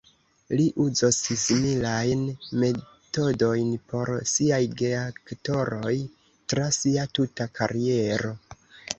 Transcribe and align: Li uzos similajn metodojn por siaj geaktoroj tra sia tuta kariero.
Li 0.59 0.63
uzos 0.83 1.17
similajn 1.39 2.23
metodojn 2.63 3.67
por 3.91 4.09
siaj 4.31 4.59
geaktoroj 4.79 5.93
tra 6.55 6.65
sia 6.79 7.05
tuta 7.19 7.47
kariero. 7.61 8.33